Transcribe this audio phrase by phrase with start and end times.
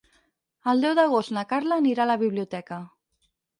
[0.73, 2.83] El deu d'agost na Carla anirà a la biblioteca.